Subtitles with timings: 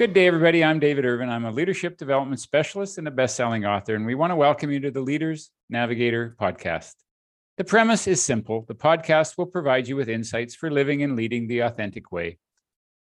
[0.00, 0.64] Good day, everybody.
[0.64, 1.28] I'm David Irvine.
[1.28, 4.80] I'm a leadership development specialist and a best-selling author, and we want to welcome you
[4.80, 6.94] to the Leaders Navigator podcast.
[7.58, 8.64] The premise is simple.
[8.66, 12.38] The podcast will provide you with insights for living and leading the authentic way.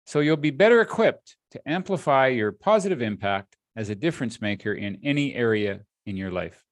[0.06, 5.00] So you'll be better equipped to amplify your positive impact as a difference maker in
[5.04, 6.64] any area in your life.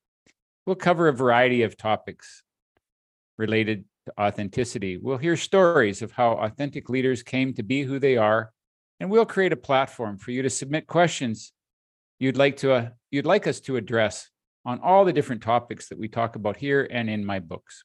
[0.65, 2.41] We'll cover a variety of topics
[3.37, 4.95] related to authenticity.
[4.95, 8.53] We'll hear stories of how authentic leaders came to be who they are
[8.99, 11.51] and we'll create a platform for you to submit questions
[12.19, 14.29] you'd like to uh, you'd like us to address
[14.65, 17.83] on all the different topics that we talk about here and in my books.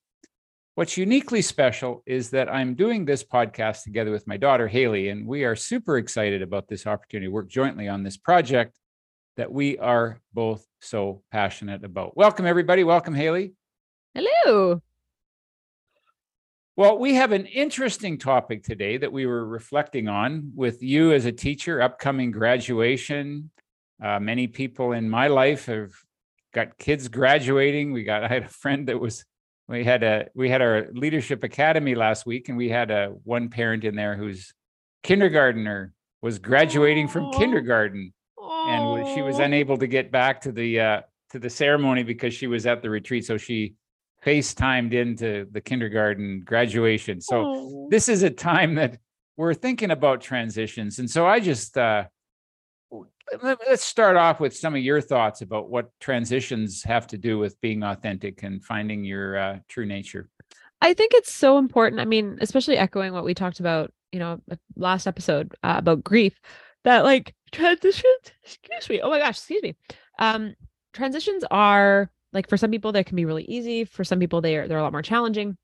[0.77, 5.27] What's uniquely special is that I'm doing this podcast together with my daughter Hayley, and
[5.27, 8.79] we are super excited about this opportunity to work jointly on this project
[9.37, 12.17] that we are both so passionate about.
[12.17, 12.85] Welcome, everybody.
[12.85, 13.53] Welcome, Hayley.
[14.15, 14.81] Hello.
[16.81, 21.27] Well, we have an interesting topic today that we were reflecting on with you as
[21.27, 23.51] a teacher, upcoming graduation.
[24.03, 25.91] Uh, many people in my life have
[26.55, 27.93] got kids graduating.
[27.93, 29.27] We got I had a friend that was
[29.69, 33.51] we had a we had our leadership academy last week, and we had a one
[33.51, 34.55] parent in there whose
[35.03, 35.93] kindergartner
[36.23, 41.01] was graduating from kindergarten, and she was unable to get back to the uh,
[41.33, 43.27] to the ceremony because she was at the retreat.
[43.27, 43.75] So she
[44.25, 47.21] FaceTimed into the kindergarten graduation.
[47.21, 47.89] So Aw.
[47.91, 48.99] this is a time that
[49.37, 50.99] we're thinking about transitions.
[50.99, 52.05] And so I just uh
[53.43, 57.39] let- let's start off with some of your thoughts about what transitions have to do
[57.39, 60.29] with being authentic and finding your uh, true nature.
[60.83, 62.01] I think it's so important.
[62.01, 66.03] I mean, especially echoing what we talked about, you know, uh, last episode uh, about
[66.03, 66.41] grief,
[66.85, 69.01] that like transitions, excuse me.
[69.01, 69.77] Oh my gosh, excuse me.
[70.19, 70.55] Um,
[70.93, 73.85] transitions are like for some people they can be really easy.
[73.85, 75.57] For some people they are they're a lot more challenging.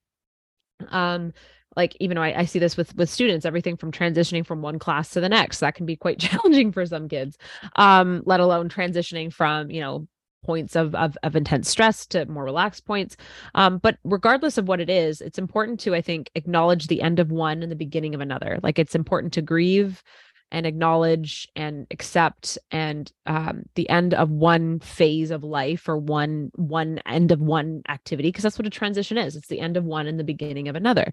[0.89, 1.33] Um,
[1.77, 4.79] like even though I, I see this with with students, everything from transitioning from one
[4.79, 7.37] class to the next, that can be quite challenging for some kids.
[7.77, 10.09] Um, let alone transitioning from, you know,
[10.45, 13.17] points of, of of intense stress to more relaxed points.
[13.55, 17.19] Um, but regardless of what it is, it's important to, I think, acknowledge the end
[17.19, 18.59] of one and the beginning of another.
[18.63, 20.03] Like it's important to grieve
[20.53, 26.51] and acknowledge and accept and um, the end of one phase of life or one
[26.55, 29.37] one end of one activity because that's what a transition is.
[29.37, 31.13] It's the end of one and the beginning of another.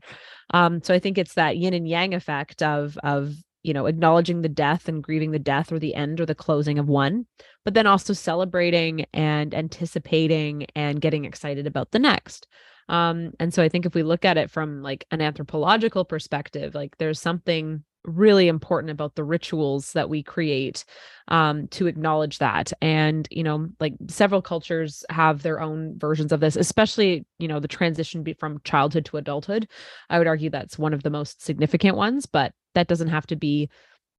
[0.54, 3.34] Um, so i think it's that yin and yang effect of of
[3.64, 6.78] you know acknowledging the death and grieving the death or the end or the closing
[6.78, 7.26] of one
[7.66, 12.46] but then also celebrating and anticipating and getting excited about the next.
[12.90, 16.76] Um and so i think if we look at it from like an anthropological perspective
[16.76, 20.84] like there's something really important about the rituals that we create
[21.30, 22.74] um to acknowledge that.
[22.81, 27.59] And you know like several cultures have their own versions of this especially you know
[27.59, 29.68] the transition from childhood to adulthood.
[30.09, 33.36] I would argue that's one of the most significant ones but that doesn't have to
[33.36, 33.69] be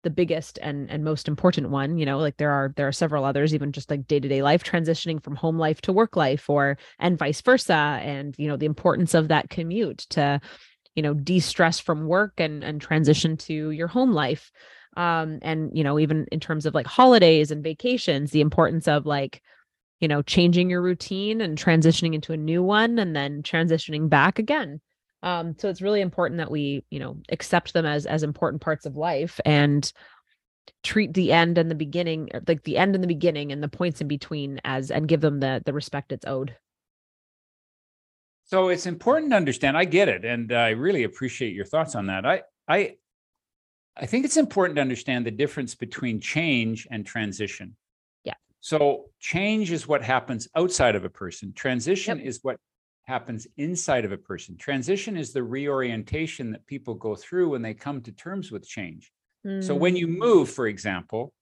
[0.05, 3.25] the biggest and and most important one you know like there are there are several
[3.25, 7.19] others even just like day-to-day life transitioning from home life to work life or and
[7.19, 10.41] vice versa and you know the importance of that commute to
[10.95, 14.51] you know de-stress from work and and transition to your home life.
[14.97, 19.07] Um and you know even in terms of like holidays and vacations the importance of
[19.07, 19.43] like
[20.01, 24.39] you know changing your routine and transitioning into a new one and then transitioning back
[24.39, 24.81] again.
[25.23, 28.87] Um so it's really important that we you know accept them as as important parts
[28.87, 29.93] of life and
[30.83, 34.01] treat the end and the beginning like the end and the beginning and the points
[34.01, 36.57] in between as and give them the the respect it's owed
[38.45, 39.77] So it's important to understand.
[39.77, 42.27] I get it, and I really appreciate your thoughts on that.
[42.27, 42.97] I I
[43.97, 47.77] I think it's important to understand the difference between change and transition.
[48.25, 48.35] Yeah.
[48.61, 51.53] So change is what happens outside of a person.
[51.53, 52.57] Transition is what
[53.05, 54.57] happens inside of a person.
[54.57, 59.13] Transition is the reorientation that people go through when they come to terms with change.
[59.61, 61.33] So when you Mm, move, for example,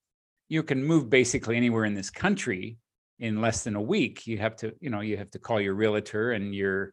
[0.48, 2.76] you can move basically anywhere in this country
[3.22, 4.26] in less than a week.
[4.26, 6.92] You have to, you know, you have to call your realtor and your,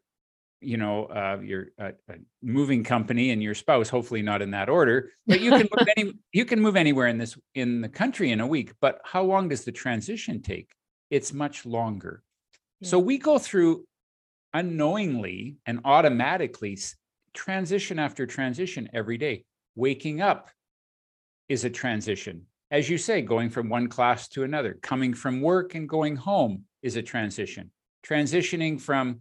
[0.61, 3.89] you know, uh, your uh, uh, moving company and your spouse.
[3.89, 7.17] Hopefully, not in that order, but you can move any, you can move anywhere in
[7.17, 8.73] this in the country in a week.
[8.79, 10.69] But how long does the transition take?
[11.09, 12.23] It's much longer.
[12.81, 13.83] So we go through
[14.53, 16.77] unknowingly and automatically
[17.33, 19.43] transition after transition every day.
[19.75, 20.49] Waking up
[21.49, 22.45] is a transition.
[22.71, 26.65] As you say, going from one class to another, coming from work and going home
[26.81, 27.71] is a transition.
[28.05, 29.19] Transitioning from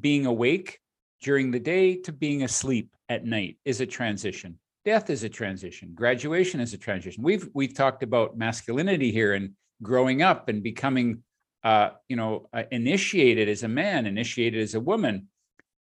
[0.00, 0.80] being awake
[1.22, 4.58] during the day to being asleep at night is a transition.
[4.84, 5.92] Death is a transition.
[5.94, 7.22] Graduation is a transition.
[7.22, 9.52] We've we've talked about masculinity here and
[9.82, 11.22] growing up and becoming
[11.64, 15.28] uh, you know, uh, initiated as a man, initiated as a woman.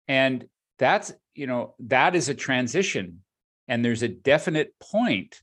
[0.09, 0.47] And
[0.79, 3.23] that's, you know, that is a transition.
[3.69, 5.43] And there's a definite point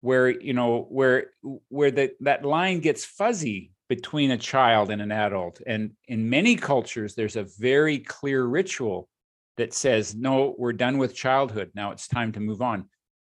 [0.00, 1.30] where you know where
[1.68, 5.60] where that that line gets fuzzy between a child and an adult.
[5.66, 9.08] And in many cultures there's a very clear ritual
[9.56, 11.70] that says no we're done with childhood.
[11.74, 12.88] Now it's time to move on.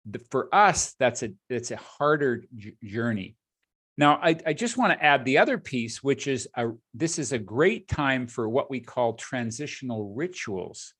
[0.09, 3.35] The, for us that's a it's a harder j- journey.
[3.97, 7.31] Now I, I just want to add the other piece which is a this is
[7.31, 10.93] a great time for what we call transitional rituals.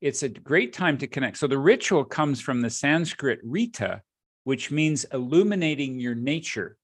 [0.00, 1.38] It's a great time to connect.
[1.38, 4.02] So the ritual comes from the sanskrit rita
[4.46, 6.76] which means illuminating your nature.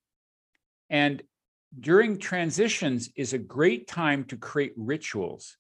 [0.91, 1.23] And
[1.79, 5.57] during transitions is a great time to create rituals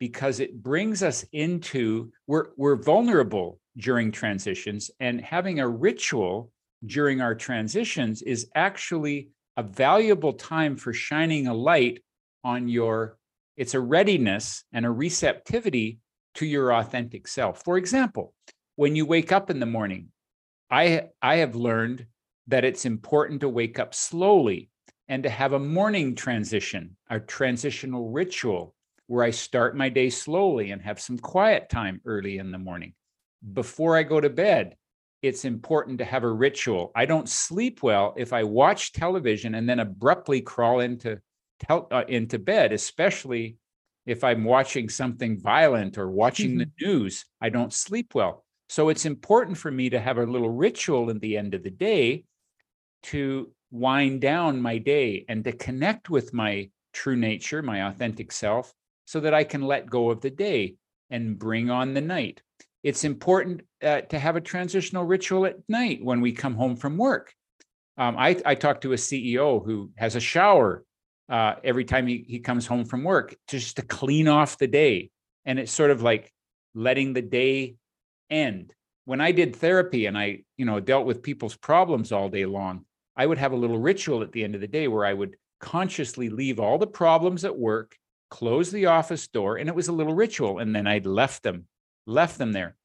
[0.00, 6.50] because it brings us into we're we're vulnerable during transitions and having a ritual
[6.86, 12.02] during our transitions is actually a valuable time for shining a light
[12.42, 13.16] on your
[13.56, 16.00] it's a readiness and a receptivity
[16.34, 17.62] to your authentic self.
[17.64, 18.34] For example
[18.74, 20.08] when you wake up in the morning
[20.74, 22.06] i i have learned
[22.46, 24.70] that it's important to wake up slowly
[25.08, 28.74] and to have a morning transition a transitional ritual
[29.06, 32.92] where i start my day slowly and have some quiet time early in the morning
[33.52, 34.76] before I go to bed,
[35.22, 36.92] it's important to have a ritual.
[36.94, 41.20] I don't sleep well if I watch television and then abruptly crawl into
[41.60, 43.56] tel- uh, into bed, especially
[44.06, 46.58] if I'm watching something violent or watching mm-hmm.
[46.58, 47.24] the news.
[47.40, 48.43] I don't sleep well.
[48.74, 51.70] So it's important for me to have a little ritual at the end of the
[51.70, 52.24] day
[53.04, 58.72] to wind down my day and to connect with my true nature, my authentic self,
[59.04, 60.74] so that I can let go of the day
[61.10, 62.42] and bring on the night
[62.84, 66.98] it's important uh, to have a transitional ritual at night when we come home from
[66.98, 67.34] work.
[67.96, 70.84] Um, I, I talked to a CEO who has a shower
[71.30, 75.10] uh, every time he, he comes home from work just to clean off the day.
[75.46, 76.30] And it's sort of like
[76.74, 77.76] letting the day
[78.34, 78.72] end.
[79.04, 82.84] When I did therapy and I, you know, dealt with people's problems all day long,
[83.16, 85.36] I would have a little ritual at the end of the day where I would
[85.60, 87.96] consciously leave all the problems at work,
[88.30, 90.58] close the office door, and it was a little ritual.
[90.58, 91.66] And then I'd left them
[92.06, 92.76] left them there.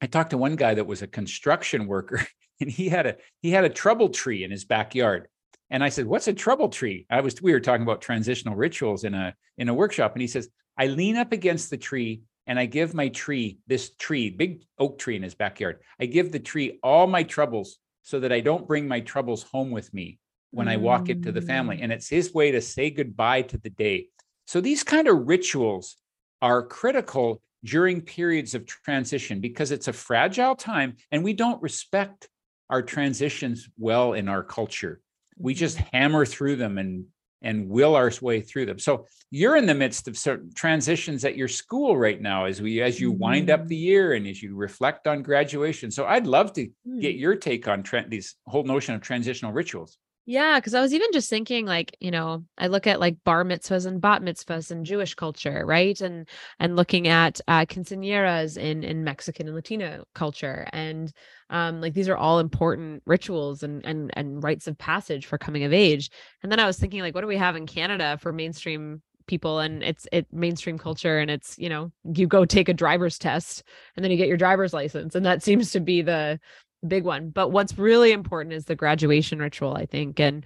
[0.00, 2.26] I talked to one guy that was a construction worker
[2.60, 5.28] and he had a he had a trouble tree in his backyard.
[5.70, 9.04] And I said, "What's a trouble tree?" I was we were talking about transitional rituals
[9.04, 12.58] in a in a workshop and he says, "I lean up against the tree and
[12.58, 15.80] I give my tree, this tree, big oak tree in his backyard.
[16.00, 19.70] I give the tree all my troubles so that I don't bring my troubles home
[19.70, 20.18] with me
[20.50, 21.78] when I walk into the family.
[21.78, 21.84] Mm.
[21.84, 24.08] And it's his way to say goodbye to the day.
[24.46, 25.96] So these kind of rituals
[26.40, 32.28] are critical during periods of transition because it's a fragile time and we don't respect
[32.68, 35.00] our transitions well in our culture.
[35.38, 35.96] We just mm-hmm.
[35.96, 37.06] hammer through them and
[37.42, 38.78] and will our way through them.
[38.78, 42.82] So you're in the midst of certain transitions at your school right now as we
[42.82, 43.84] as you wind up the mm-hmm.
[43.84, 45.90] year and as you reflect on graduation.
[45.90, 46.64] So I'd love to
[47.00, 47.20] get mm.
[47.20, 49.98] your take on tra- these whole notion of transitional rituals.
[50.24, 53.42] Yeah, because I was even just thinking, like, you know, I look at like bar
[53.44, 56.00] mitzvahs and bat mitzvahs in Jewish culture, right?
[56.00, 56.28] And
[56.60, 61.12] and looking at uh, quinceañeras in in Mexican and Latino culture, and
[61.50, 65.64] um, like these are all important rituals and and and rites of passage for coming
[65.64, 66.08] of age.
[66.44, 69.60] And then I was thinking, like, what do we have in Canada for mainstream people
[69.60, 73.62] and it's it mainstream culture and it's you know you go take a driver's test
[73.96, 76.38] and then you get your driver's license and that seems to be the
[76.86, 77.30] big one.
[77.30, 80.20] But what's really important is the graduation ritual, I think.
[80.20, 80.44] And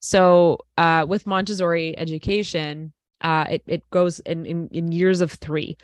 [0.00, 5.76] so uh, with Montessori education, uh, it, it goes in, in, in years of three.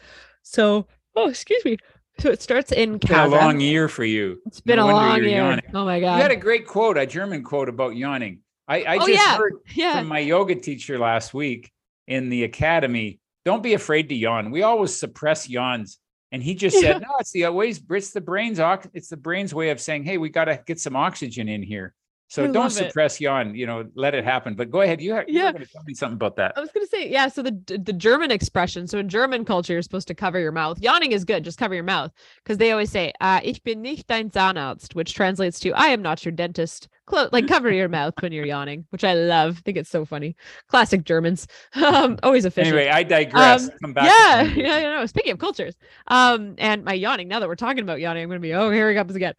[0.42, 0.86] So,
[1.16, 1.78] oh, excuse me.
[2.20, 4.40] So it starts in it's been a long year for you.
[4.46, 5.38] It's been no a long year.
[5.38, 5.64] Yawning.
[5.74, 6.16] Oh my god!
[6.16, 8.38] You had a great quote, a German quote about yawning.
[8.68, 9.36] I, I oh, just yeah.
[9.36, 9.98] heard yeah.
[9.98, 11.72] from my yoga teacher last week
[12.06, 13.18] in the academy.
[13.44, 14.52] Don't be afraid to yawn.
[14.52, 15.98] We always suppress yawns.
[16.34, 17.80] And he just said, "No, it's the ways.
[17.88, 18.58] It's the brain's.
[18.92, 21.94] It's the brain's way of saying, hey, we got to get some oxygen in here.
[22.28, 23.20] So I don't suppress it.
[23.20, 23.54] yawn.
[23.54, 24.54] You know, let it happen.
[24.54, 25.00] But go ahead.
[25.00, 25.52] You, ha- yeah.
[25.52, 26.54] tell me something about that.
[26.56, 27.28] I was going to say, yeah.
[27.28, 28.86] So the the German expression.
[28.86, 30.80] So in German culture, you're supposed to cover your mouth.
[30.80, 31.44] Yawning is good.
[31.44, 32.12] Just cover your mouth
[32.42, 36.02] because they always say, uh, "Ich bin nicht dein Zahnarzt," which translates to "I am
[36.02, 39.58] not your dentist." Close, like cover your mouth when you're yawning, which I love.
[39.58, 40.34] I think it's so funny.
[40.68, 41.46] Classic Germans.
[41.74, 42.74] Um, always efficient.
[42.74, 43.64] Anyway, I digress.
[43.64, 44.04] Um, Come back.
[44.06, 45.06] Yeah, yeah, you know.
[45.06, 45.74] Speaking of cultures,
[46.08, 47.28] um, and my yawning.
[47.28, 48.54] Now that we're talking about yawning, I'm going to be.
[48.54, 49.34] Oh, here he comes again.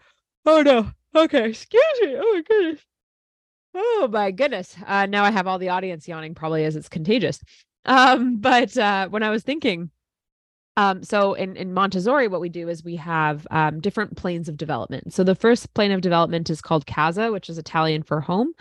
[0.45, 0.91] Oh no.
[1.15, 2.15] Okay, excuse me.
[2.17, 2.81] Oh my goodness.
[3.74, 4.75] Oh my goodness.
[4.86, 7.39] Uh, now I have all the audience yawning, probably as it's contagious.
[7.86, 9.91] Um, but uh, when I was thinking,
[10.77, 14.57] um, so in, in Montessori, what we do is we have um, different planes of
[14.57, 15.13] development.
[15.13, 18.51] So the first plane of development is called casa, which is Italian for home.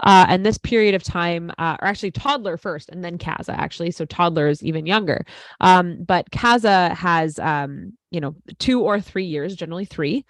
[0.00, 3.92] Uh, and this period of time, uh, or actually toddler first and then casa, actually.
[3.92, 5.24] So toddler is even younger.
[5.60, 10.26] Um, but casa has, um, you know, two or three years, generally three.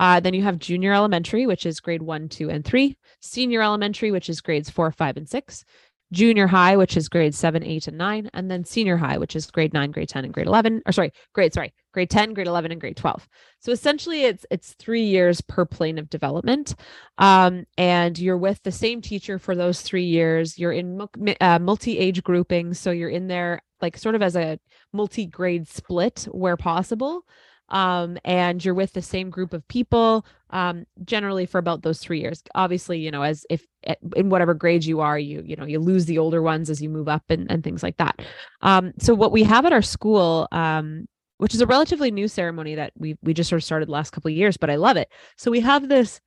[0.00, 4.10] Uh, then you have junior elementary, which is grade one, two, and three, senior elementary,
[4.10, 5.64] which is grades four, five, and six,
[6.12, 9.50] junior high, which is grade seven, eight, and nine, and then senior high, which is
[9.50, 12.72] grade nine, grade 10, and grade 11, or sorry, grade, sorry, grade 10, grade 11,
[12.72, 13.28] and grade 12.
[13.60, 16.74] So essentially it's, it's three years per plane of development.
[17.18, 20.58] Um, and you're with the same teacher for those three years.
[20.58, 21.00] You're in
[21.40, 22.78] uh, multi-age groupings.
[22.78, 24.58] So you're in there like sort of as a
[24.92, 27.24] multi-grade split where possible
[27.68, 32.20] um, and you're with the same group of people um, generally for about those three
[32.20, 32.42] years.
[32.54, 35.78] Obviously you know as if eh, in whatever grades you are you you know you
[35.78, 38.20] lose the older ones as you move up and, and things like that.
[38.62, 41.06] Um, so what we have at our school um,
[41.38, 44.30] which is a relatively new ceremony that we we just sort of started last couple
[44.30, 45.10] of years but i love it.
[45.36, 46.20] So we have this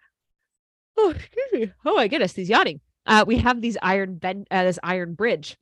[0.97, 4.63] oh excuse me oh my goodness these yawning uh, we have these iron bend uh,
[4.63, 5.57] this iron bridge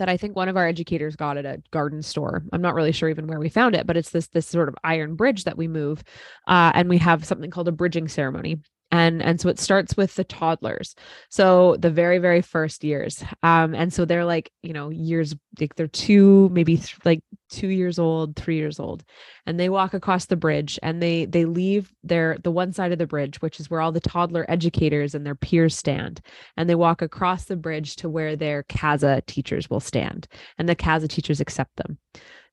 [0.00, 2.42] that I think one of our educators got at a garden store.
[2.52, 4.74] I'm not really sure even where we found it, but it's this this sort of
[4.82, 6.02] iron bridge that we move,
[6.48, 8.58] uh, and we have something called a bridging ceremony
[8.90, 10.94] and and so it starts with the toddlers
[11.28, 15.74] so the very very first years um and so they're like you know years like
[15.76, 19.04] they're two maybe th- like two years old three years old
[19.46, 22.98] and they walk across the bridge and they they leave their the one side of
[22.98, 26.20] the bridge which is where all the toddler educators and their peers stand
[26.56, 30.28] and they walk across the bridge to where their CASA teachers will stand
[30.58, 31.98] and the CASA teachers accept them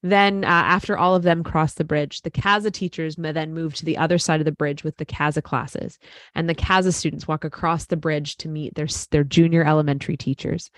[0.03, 3.85] then, uh, after all of them cross the bridge, the CASA teachers then move to
[3.85, 5.97] the other side of the bridge with the CASA classes,
[6.35, 10.69] and the CASA students walk across the bridge to meet their their junior elementary teachers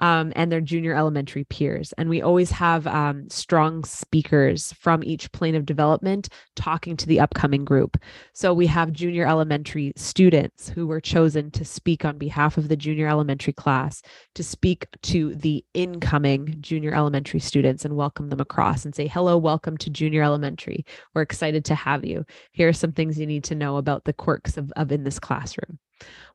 [0.00, 1.92] um, and their junior elementary peers.
[1.98, 7.20] And we always have um, strong speakers from each plane of development talking to the
[7.20, 7.96] upcoming group.
[8.32, 12.76] So we have junior elementary students who were chosen to speak on behalf of the
[12.76, 14.02] junior elementary class
[14.34, 19.36] to speak to the incoming junior elementary students and welcome them across and say, hello,
[19.36, 20.86] welcome to junior elementary.
[21.12, 22.24] We're excited to have you.
[22.52, 25.18] Here are some things you need to know about the quirks of, of in this
[25.18, 25.78] classroom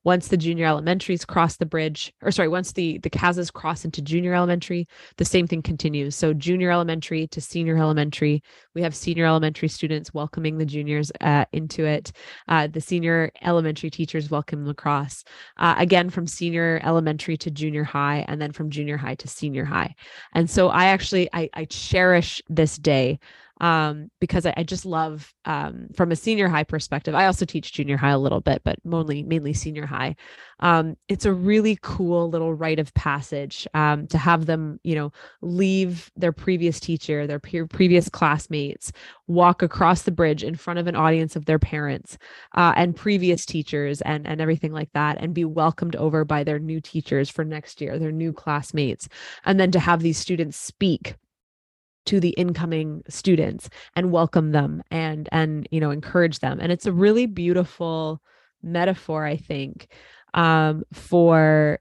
[0.04, 4.02] once the junior elementaries cross the bridge or sorry once the the casas cross into
[4.02, 6.16] junior elementary the same thing continues.
[6.16, 8.42] So junior elementary to senior elementary
[8.76, 12.12] we have senior elementary students welcoming the juniors uh, into it.
[12.48, 15.24] Uh, the senior elementary teachers welcome them across.
[15.58, 19.66] Uh, again from senior elementary to junior high and then from junior high to senior
[19.66, 19.94] high.
[20.34, 23.20] And so i actually i, I cherish this day
[23.60, 27.14] um, because I, I, just love um, from a senior high perspective.
[27.14, 30.16] I also teach junior high a little bit, but mainly mainly senior high.
[30.62, 35.12] Um, it's a really cool little rite of passage um, to have them, you know,
[35.42, 38.92] leave their previous teacher, their peer, previous classmates,
[39.28, 42.18] walk across the bridge in front of an audience of their parents
[42.56, 46.60] uh, and previous teachers and and everything like that, and be welcomed over by their
[46.60, 49.10] new teachers for next year, their new classmates,
[49.46, 51.16] and then to have these students speak
[52.06, 56.60] to the incoming students and welcome them and and you know encourage them.
[56.62, 58.22] And it's a really beautiful
[58.62, 59.88] metaphor i think
[60.34, 61.80] um for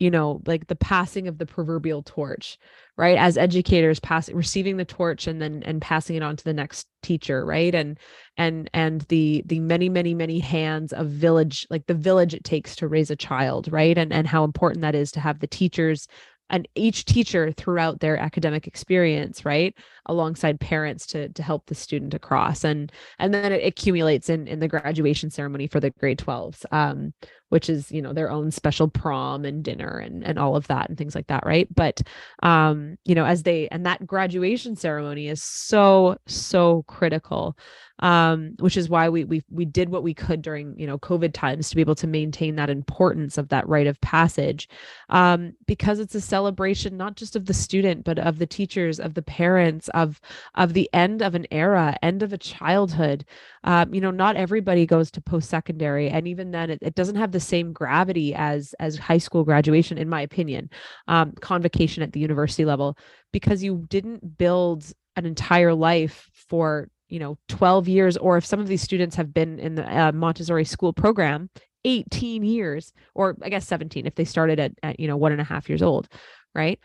[0.00, 2.58] you know like the passing of the proverbial torch
[2.96, 3.18] right?
[3.18, 6.86] As educators passing receiving the torch and then and passing it on to the next
[7.02, 7.74] teacher right?
[7.74, 7.98] And
[8.36, 12.74] and and the the many many many hands of village like the village it takes
[12.76, 13.96] to raise a child right?
[13.96, 16.08] And and how important that is to have the teachers
[16.50, 19.74] and each teacher throughout their academic experience right
[20.06, 22.64] alongside parents to to help the student across.
[22.64, 27.12] And and then it accumulates in in the graduation ceremony for the grade 12s um
[27.48, 30.88] which is you know their own special prom and dinner and and all of that
[30.88, 31.68] and things like that right?
[31.74, 32.00] But
[32.42, 37.56] um you know as they and that graduation ceremony is so so critical
[38.00, 41.32] um, which is why we we we did what we could during you know COVID
[41.32, 44.68] times to be able to maintain that importance of that rite of passage,
[45.08, 49.14] um, because it's a celebration not just of the student but of the teachers, of
[49.14, 50.20] the parents, of
[50.54, 53.24] of the end of an era, end of a childhood.
[53.64, 57.16] Um, you know, not everybody goes to post secondary, and even then, it, it, doesn't
[57.16, 60.70] have the same gravity as as high school graduation, in my opinion.
[61.08, 62.96] Um, convocation at the university level,
[63.32, 68.60] because you didn't build an entire life for you know 12 years or if some
[68.60, 71.48] of these students have been in the uh, montessori school program
[71.84, 75.40] 18 years or i guess 17 if they started at, at you know one and
[75.40, 76.08] a half years old
[76.56, 76.80] right?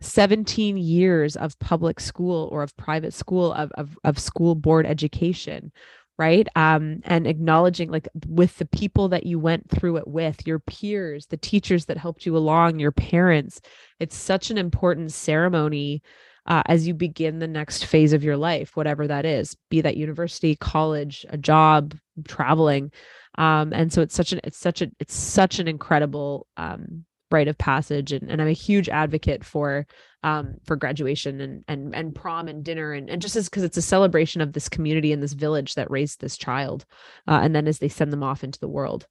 [0.00, 5.72] 17 years of public school or of private school of, of, of school board education
[6.16, 6.46] right?
[6.54, 11.26] Um and acknowledging like with the people that you went through it with your peers
[11.26, 13.60] the teachers that helped you along your parents
[13.98, 16.02] it's such an important ceremony
[16.46, 19.96] uh, as you begin the next phase of your life, whatever that is, be that
[19.96, 21.96] university, college, a job,
[22.26, 22.92] traveling.
[23.36, 27.48] Um, and so it's such an it's such a it's such an incredible um, rite
[27.48, 28.12] of passage.
[28.12, 29.86] And, and i'm a huge advocate for
[30.22, 33.76] um, for graduation and and and prom and dinner and, and just as because it's
[33.76, 36.84] a celebration of this community and this village that raised this child
[37.26, 39.06] uh, and then as they send them off into the world.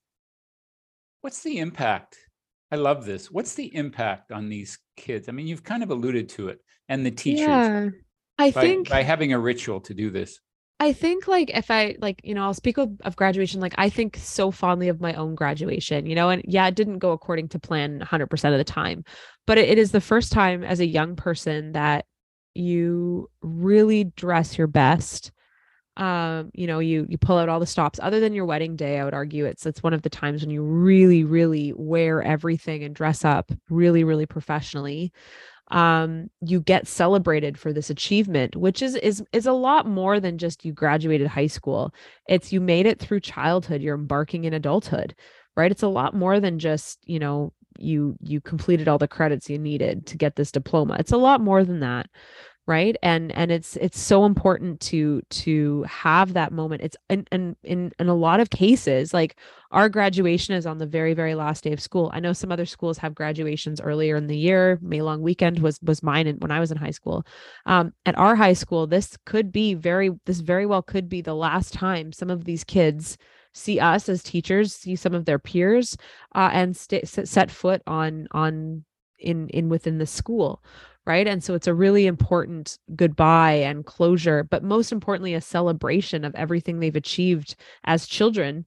[1.20, 2.18] What's the impact?
[2.70, 3.30] I love this.
[3.30, 5.28] What's the impact on these kids?
[5.28, 7.88] I mean you've kind of alluded to it and the teachers yeah
[8.38, 10.40] i by, think by having a ritual to do this
[10.80, 13.88] I think like if I like, you know, I'll speak of, of graduation, like I
[13.88, 17.48] think so fondly of my own graduation, you know, and yeah, it didn't go according
[17.50, 19.04] to plan 100% of the time,
[19.46, 22.06] but it, it is the first time as a young person that
[22.54, 25.30] you really dress your best.
[25.96, 28.98] Um, you know, you you pull out all the stops other than your wedding day,
[28.98, 32.82] I would argue it's it's one of the times when you really, really wear everything
[32.82, 35.12] and dress up really, really professionally
[35.70, 40.38] um, you get celebrated for this achievement, which is is is a lot more than
[40.38, 41.94] just you graduated high school.
[42.28, 45.14] It's you made it through childhood, you're embarking in adulthood,
[45.56, 45.70] right?
[45.70, 49.58] It's a lot more than just, you know, you you completed all the credits you
[49.58, 50.96] needed to get this diploma.
[50.98, 52.08] It's a lot more than that
[52.66, 52.96] right?
[53.02, 56.82] And and it's it's so important to to have that moment.
[56.82, 59.36] It's and and in in a lot of cases like
[59.70, 62.10] our graduation is on the very very last day of school.
[62.14, 64.78] I know some other schools have graduations earlier in the year.
[64.80, 67.26] May long weekend was was mine when i was in high school.
[67.66, 71.34] Um, at our high school this could be very this very well could be the
[71.34, 73.18] last time some of these kids
[73.52, 75.96] see us as teachers see some of their peers
[76.34, 78.84] uh, and st- set foot on on
[79.18, 80.62] in in within the school
[81.06, 81.26] right?
[81.26, 86.34] And so it's a really important goodbye and closure but most importantly a celebration of
[86.34, 88.64] everything they've achieved as children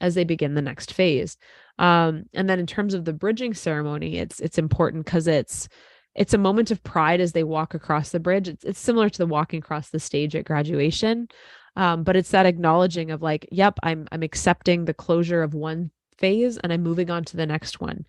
[0.00, 1.36] as they begin the next phase.
[1.78, 5.68] Um, and then in terms of the bridging ceremony it's it's important because it's
[6.14, 8.48] it's a moment of pride as they walk across the bridge.
[8.48, 11.28] It's, it's similar to the walking across the stage at graduation
[11.78, 15.90] um, but it's that acknowledging of like yep i'm i'm accepting the closure of one
[16.18, 18.04] phase and i'm moving on to the next one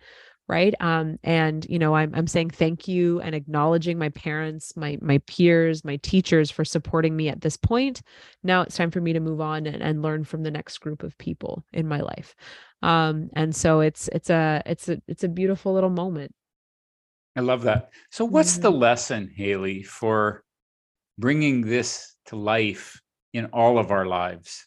[0.50, 0.74] right?
[0.80, 5.18] Um, and you know I'm, I'm saying thank you and acknowledging my parents my my
[5.28, 8.02] peers my teachers for supporting me at this point.
[8.42, 11.04] Now it's time for me to move on and, and learn from the next group
[11.04, 12.34] of people in my life.
[12.82, 16.34] Um, and so it's it's a it's a it's a beautiful little moment.
[17.36, 17.90] I love that.
[18.10, 18.62] So what's mm-hmm.
[18.62, 20.42] the lesson hayley for
[21.16, 23.00] bringing this to life
[23.32, 24.66] in all of our lives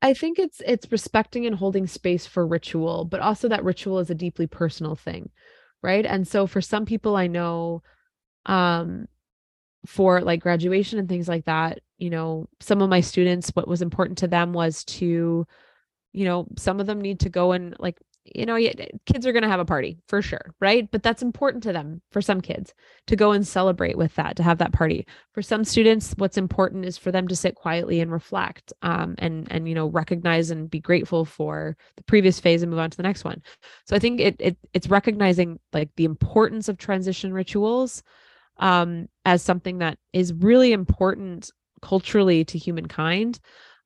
[0.00, 4.10] I think it's it's respecting and holding space for ritual, but also that ritual is
[4.10, 5.30] a deeply personal thing,
[5.82, 6.06] right?
[6.06, 7.82] And so for some people I know
[8.46, 9.08] um
[9.86, 13.82] for like graduation and things like that, you know, some of my students what was
[13.82, 15.46] important to them was to
[16.12, 17.98] you know, some of them need to go and like
[18.34, 18.56] you know,
[19.06, 20.90] kids are going to have a party for sure, right?
[20.90, 22.74] But that's important to them for some kids
[23.06, 25.06] to go and celebrate with that, to have that party.
[25.32, 29.46] For some students, what's important is for them to sit quietly and reflect, um, and
[29.50, 32.96] and you know, recognize and be grateful for the previous phase and move on to
[32.96, 33.42] the next one.
[33.86, 38.02] So I think it it it's recognizing like the importance of transition rituals
[38.58, 41.50] um, as something that is really important
[41.82, 43.40] culturally to humankind.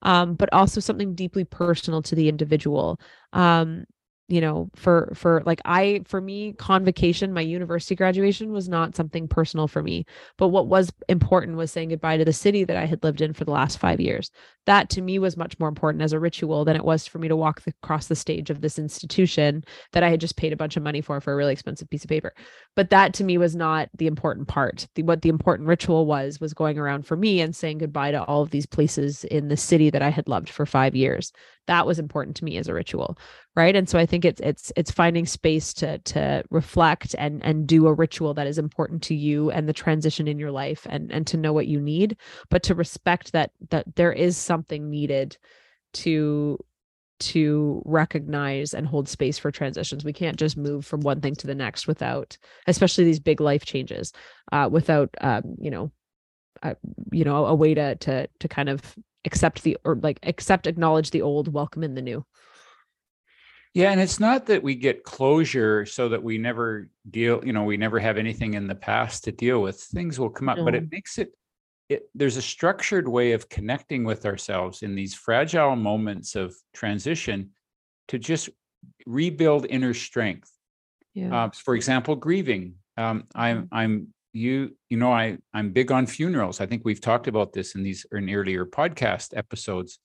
[0.04, 2.98] Um, but also something deeply personal to the individual.
[3.32, 3.84] Um,
[4.28, 9.26] you know for for like i for me convocation my university graduation was not something
[9.28, 10.06] personal for me.
[10.38, 13.32] But what was important was saying goodbye to the city that i had lived in
[13.32, 14.30] for the last 5 years.
[14.66, 17.28] That to me was much more important as a ritual than it was for me
[17.28, 20.76] to walk across the stage of this institution that i had just paid a bunch
[20.76, 22.32] of money for for a really expensive piece of paper.
[22.76, 24.86] But that to me was not the important part.
[24.94, 28.24] The, what the important ritual was was going around for me and saying goodbye to
[28.24, 31.32] all of these places in the city that i had loved for 5 years
[31.66, 33.16] that was important to me as a ritual
[33.54, 37.66] right and so i think it's it's it's finding space to to reflect and and
[37.66, 41.12] do a ritual that is important to you and the transition in your life and
[41.12, 42.16] and to know what you need
[42.50, 45.36] but to respect that that there is something needed
[45.92, 46.58] to
[47.22, 50.04] to recognize and hold space for transitions.
[50.04, 53.64] We can't just move from one thing to the next without, especially these big life
[53.64, 54.12] changes,
[54.50, 55.92] uh, without, um, you know,
[56.62, 56.74] uh,
[57.10, 58.80] you know, a way to to to kind of
[59.24, 62.24] accept the or like accept, acknowledge the old, welcome in the new.
[63.74, 67.64] Yeah, and it's not that we get closure so that we never deal, you know,
[67.64, 69.80] we never have anything in the past to deal with.
[69.80, 70.64] Things will come up, no.
[70.64, 71.32] but it makes it,
[71.88, 77.50] it there's a structured way of connecting with ourselves in these fragile moments of transition
[78.08, 78.50] to just
[79.06, 80.50] rebuild inner strength.
[81.14, 81.44] Yeah.
[81.44, 82.74] Uh, for example, grieving.
[82.98, 83.74] Um, I'm mm-hmm.
[83.74, 86.60] I'm you you know I I'm big on funerals.
[86.60, 89.98] I think we've talked about this in these in earlier podcast episodes.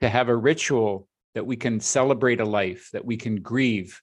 [0.00, 4.00] To have a ritual that we can celebrate a life, that we can grieve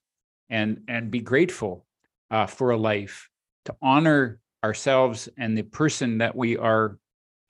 [0.50, 1.86] and, and be grateful
[2.30, 3.28] uh, for a life,
[3.64, 6.98] to honor ourselves and the person that we are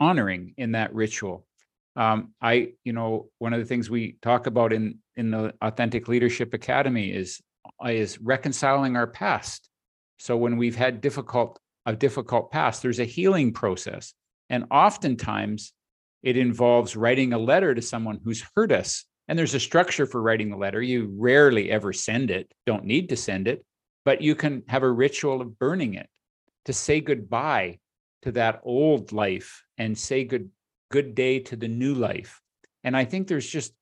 [0.00, 1.46] honoring in that ritual.
[1.94, 6.08] Um, I, you know, one of the things we talk about in in the Authentic
[6.08, 7.40] Leadership Academy is
[7.86, 9.68] is reconciling our past.
[10.18, 14.14] So when we've had difficult a difficult past, there's a healing process.
[14.50, 15.72] And oftentimes
[16.22, 19.04] it involves writing a letter to someone who's hurt us.
[19.28, 20.82] And there's a structure for writing the letter.
[20.82, 23.64] You rarely ever send it, don't need to send it,
[24.04, 26.08] but you can have a ritual of burning it
[26.66, 27.78] to say goodbye
[28.22, 30.50] to that old life and say good
[30.90, 32.40] good day to the new life.
[32.84, 33.72] And I think there's just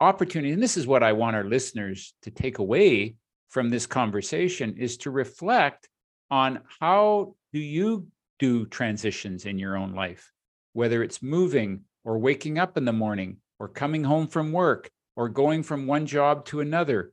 [0.00, 3.16] opportunity and this is what I want our listeners to take away
[3.48, 5.88] from this conversation is to reflect
[6.30, 8.06] on how do you
[8.38, 10.30] do transitions in your own life,
[10.72, 15.28] whether it's moving or waking up in the morning or coming home from work or
[15.28, 17.12] going from one job to another,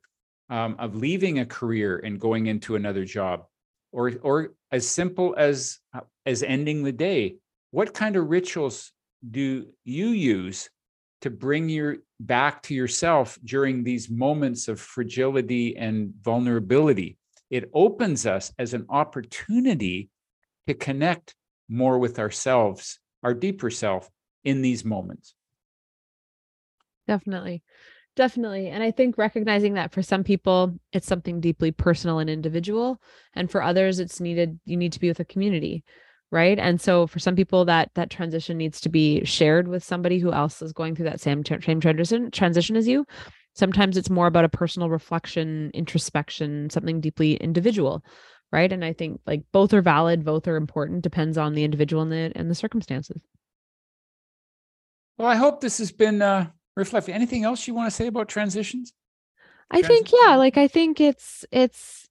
[0.50, 3.46] um, of leaving a career and going into another job,
[3.92, 7.38] or or as simple as uh, as ending the day.
[7.72, 8.92] What kind of rituals
[9.30, 10.70] do you use
[11.22, 17.18] to bring your back to yourself during these moments of fragility and vulnerability?
[17.54, 20.10] It opens us as an opportunity
[20.66, 21.36] to connect
[21.70, 24.10] more with ourselves, our deeper self
[24.44, 25.36] in these moments.
[27.08, 27.62] Definitely.
[28.16, 28.70] Definitely.
[28.70, 33.00] And I think recognizing that for some people, it's something deeply personal and individual.
[33.36, 35.84] And for others, it's needed, you need to be with a community.
[36.32, 36.58] Right.
[36.58, 40.34] And so for some people that that transition needs to be shared with somebody who
[40.34, 43.06] else is going through that same, same transition transition as you.
[43.56, 48.04] Sometimes it's more about a personal reflection, introspection, something deeply individual
[48.54, 48.72] right?
[48.72, 52.12] And i think like both are valid both are important depends on the individual and
[52.12, 53.20] the and the circumstances.
[55.18, 58.30] Well i hope this has been uh reflective anything else you want to say about
[58.30, 58.94] transitions?
[59.72, 62.08] I think yeah like i think it's it's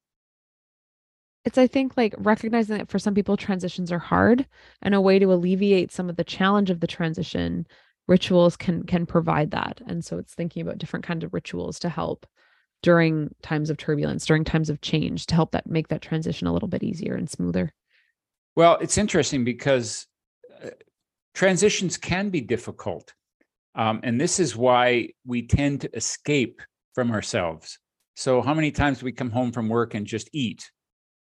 [1.44, 4.46] it's i think like recognizing that for some people transitions are hard
[4.82, 7.66] and a way to alleviate some of the challenge of the transition
[8.08, 11.88] rituals can can provide that and so it's thinking about different kinds of rituals to
[11.88, 12.26] help
[12.82, 16.52] during times of turbulence, during times of change to help that make that transition a
[16.52, 17.72] little bit easier and smoother?
[18.56, 20.06] Well, it's interesting because
[20.62, 20.70] uh,
[21.34, 23.14] transitions can be difficult.
[23.74, 26.60] Um, and this is why we tend to escape
[26.94, 27.78] from ourselves.
[28.14, 30.70] So, how many times we come home from work and just eat,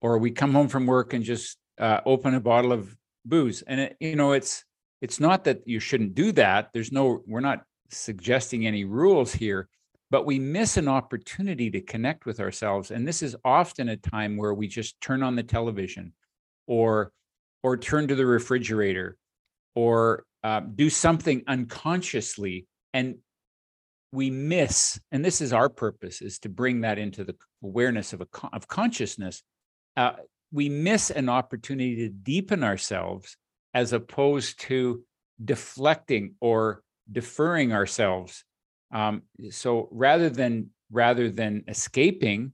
[0.00, 3.60] or we come home from work and just uh, open a bottle of booze?
[3.60, 4.64] And it, you know, it's
[5.00, 6.70] it's not that you shouldn't do that.
[6.72, 9.68] There's no, we're not suggesting any rules here,
[10.10, 12.90] but we miss an opportunity to connect with ourselves.
[12.90, 16.12] And this is often a time where we just turn on the television
[16.66, 17.12] or
[17.64, 19.16] or turn to the refrigerator
[19.74, 22.66] or uh, do something unconsciously.
[22.94, 23.16] And
[24.12, 28.22] we miss and this is our purpose is to bring that into the awareness of
[28.22, 29.42] a of consciousness.
[29.96, 30.12] Uh,
[30.50, 33.36] we miss an opportunity to deepen ourselves
[33.78, 35.02] as opposed to
[35.52, 38.44] deflecting or deferring ourselves
[38.90, 42.52] um, so rather than rather than escaping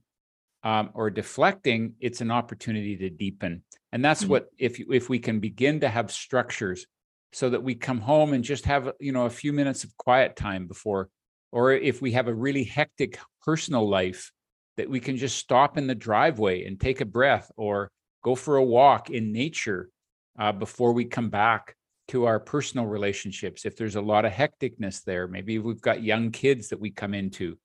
[0.63, 3.63] um, or deflecting, it's an opportunity to deepen.
[3.91, 4.31] And that's mm-hmm.
[4.31, 6.85] what if if we can begin to have structures
[7.31, 10.35] so that we come home and just have you know a few minutes of quiet
[10.35, 11.09] time before,
[11.51, 14.31] or if we have a really hectic personal life,
[14.77, 17.89] that we can just stop in the driveway and take a breath or
[18.23, 19.89] go for a walk in nature
[20.39, 21.75] uh, before we come back
[22.07, 26.31] to our personal relationships if there's a lot of hecticness there maybe we've got young
[26.31, 27.57] kids that we come into.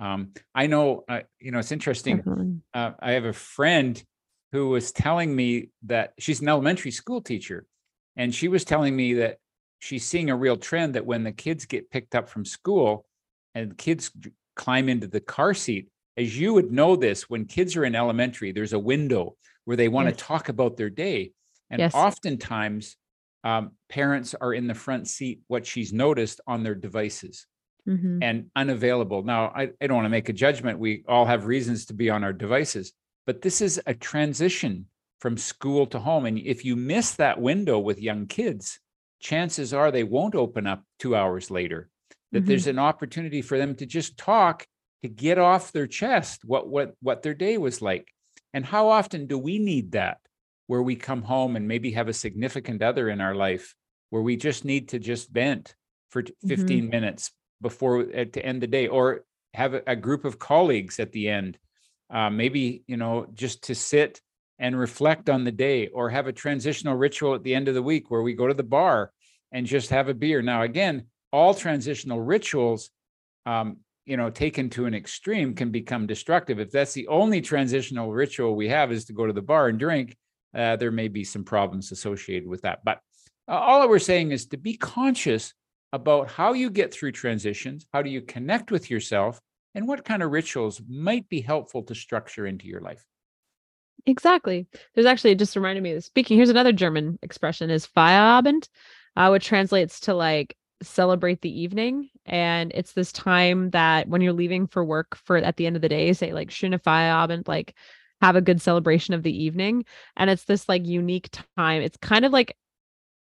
[0.00, 4.02] Um, i know uh, you know it's interesting uh, i have a friend
[4.52, 7.66] who was telling me that she's an elementary school teacher
[8.16, 9.36] and she was telling me that
[9.80, 13.04] she's seeing a real trend that when the kids get picked up from school
[13.54, 14.10] and kids
[14.56, 18.52] climb into the car seat as you would know this when kids are in elementary
[18.52, 20.16] there's a window where they want yes.
[20.16, 21.32] to talk about their day
[21.72, 21.94] and yes.
[21.94, 22.96] oftentimes
[23.44, 27.46] um, parents are in the front seat, what she's noticed on their devices
[27.88, 28.22] mm-hmm.
[28.22, 29.24] and unavailable.
[29.24, 30.78] Now, I, I don't want to make a judgment.
[30.78, 32.92] We all have reasons to be on our devices,
[33.26, 34.86] but this is a transition
[35.18, 36.26] from school to home.
[36.26, 38.78] And if you miss that window with young kids,
[39.20, 41.88] chances are they won't open up two hours later.
[42.32, 42.48] That mm-hmm.
[42.48, 44.66] there's an opportunity for them to just talk
[45.02, 48.08] to get off their chest what what what their day was like.
[48.54, 50.18] And how often do we need that?
[50.72, 53.74] Where we come home and maybe have a significant other in our life
[54.08, 55.74] where we just need to just vent
[56.08, 56.88] for 15 mm-hmm.
[56.88, 57.30] minutes
[57.60, 61.58] before to end the day or have a, a group of colleagues at the end
[62.08, 64.22] uh, maybe you know just to sit
[64.58, 67.82] and reflect on the day or have a transitional ritual at the end of the
[67.82, 69.12] week where we go to the bar
[69.52, 72.88] and just have a beer now again all transitional rituals
[73.44, 78.10] um, you know taken to an extreme can become destructive if that's the only transitional
[78.10, 80.16] ritual we have is to go to the bar and drink
[80.54, 82.84] uh, there may be some problems associated with that.
[82.84, 83.00] But
[83.48, 85.54] uh, all we're saying is to be conscious
[85.92, 89.40] about how you get through transitions, how do you connect with yourself,
[89.74, 93.04] and what kind of rituals might be helpful to structure into your life.
[94.06, 94.66] Exactly.
[94.94, 96.36] There's actually just reminded me of speaking.
[96.36, 98.68] Here's another German expression is Feierabend,
[99.16, 102.08] uh, which translates to like celebrate the evening.
[102.26, 105.82] And it's this time that when you're leaving for work for at the end of
[105.82, 107.74] the day, say like schöne Feierabend, like
[108.22, 109.84] have a good celebration of the evening.
[110.16, 111.82] And it's this like unique time.
[111.82, 112.56] It's kind of like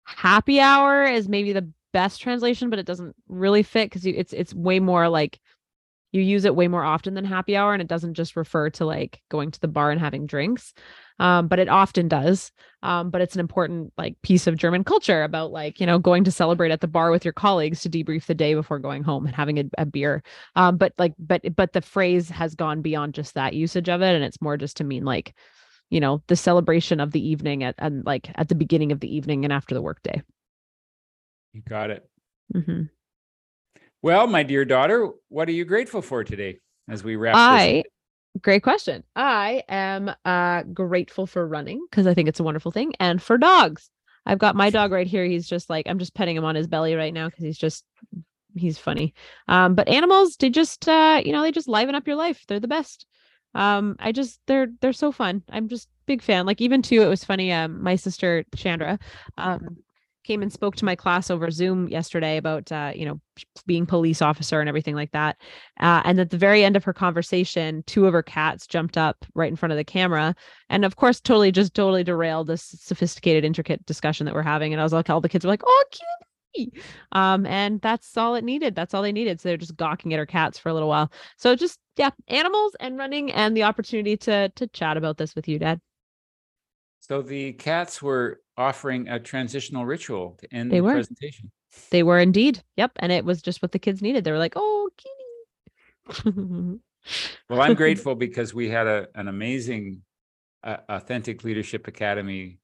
[0.03, 4.53] happy hour is maybe the best translation, but it doesn't really fit because it's it's
[4.53, 5.39] way more like
[6.11, 8.85] you use it way more often than happy hour and it doesn't just refer to
[8.85, 10.73] like going to the bar and having drinks
[11.19, 12.51] um, but it often does
[12.83, 16.23] um, but it's an important like piece of german culture about like you know going
[16.23, 19.25] to celebrate at the bar with your colleagues to debrief the day before going home
[19.25, 20.23] and having a, a beer
[20.55, 24.15] um, but like but but the phrase has gone beyond just that usage of it
[24.15, 25.33] and it's more just to mean like
[25.89, 29.13] you know the celebration of the evening at and like at the beginning of the
[29.13, 30.21] evening and after the workday
[31.53, 32.07] you got it
[32.53, 32.83] mm-hmm.
[34.01, 37.83] Well, my dear daughter, what are you grateful for today as we wrap I,
[38.41, 39.03] great question.
[39.15, 43.37] I am uh, grateful for running because I think it's a wonderful thing and for
[43.37, 43.89] dogs.
[44.25, 45.25] I've got my dog right here.
[45.25, 47.85] He's just like, I'm just petting him on his belly right now because he's just,
[48.55, 49.13] he's funny.
[49.47, 52.43] Um, but animals, they just, uh, you know, they just liven up your life.
[52.47, 53.05] They're the best.
[53.55, 55.43] Um, I just, they're, they're so fun.
[55.49, 56.45] I'm just big fan.
[56.45, 57.51] Like even too, it was funny.
[57.51, 58.99] Um, my sister Chandra,
[59.37, 59.77] um,
[60.27, 63.19] came and spoke to my class over Zoom yesterday about, uh, you know,
[63.65, 65.37] being police officer and everything like that.
[65.79, 69.25] Uh, and at the very end of her conversation, two of her cats jumped up
[69.35, 70.35] right in front of the camera,
[70.69, 74.73] and of course, totally just totally derailed this sophisticated, intricate discussion that we're having.
[74.73, 76.73] And I was like, all the kids were like, "Oh, cute."
[77.11, 78.75] Um, and that's all it needed.
[78.75, 79.39] That's all they needed.
[79.39, 81.11] So they're just gawking at her cats for a little while.
[81.37, 85.47] So just yeah, animals and running and the opportunity to to chat about this with
[85.47, 85.79] you, Dad.
[86.99, 90.93] So the cats were offering a transitional ritual to end they the were.
[90.93, 91.51] presentation.
[91.91, 92.63] They were indeed.
[92.77, 92.93] Yep.
[92.97, 94.23] And it was just what the kids needed.
[94.23, 96.23] They were like, oh, kitty.
[97.49, 100.01] well, I'm grateful because we had a, an amazing
[100.63, 102.59] uh, Authentic Leadership Academy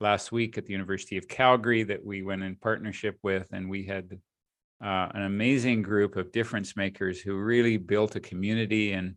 [0.00, 3.46] last week at the University of Calgary that we went in partnership with.
[3.52, 4.18] And we had
[4.82, 9.14] uh, an amazing group of difference makers who really built a community and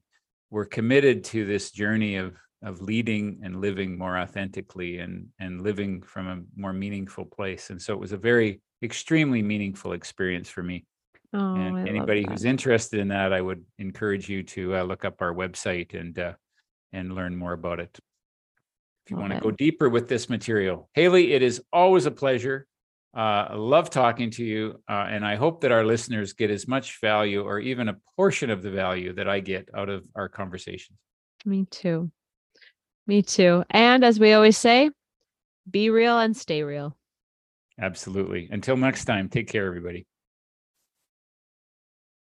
[0.50, 6.02] were committed to this journey of of leading and living more authentically and and living
[6.02, 7.70] from a more meaningful place.
[7.70, 10.86] And so it was a very extremely meaningful experience for me.
[11.34, 15.06] Oh, and I anybody who's interested in that i would encourage you to uh, look
[15.06, 16.34] up our website and uh,
[16.92, 17.98] and learn more about it.
[19.06, 22.66] If you want to go deeper with this material hayley it is always a pleasure.
[23.16, 26.68] Uh, I love talking to you, uh, and I hope that our listeners get as
[26.68, 30.30] much value or even a portion of the value that I get out of our
[30.30, 31.00] conversations.
[31.44, 32.12] Me too.
[33.10, 33.64] Me too.
[33.72, 34.92] And as we always say,
[35.68, 36.96] be real and stay real.
[37.80, 38.48] Absolutely.
[38.52, 40.06] Until next time, take care, everybody.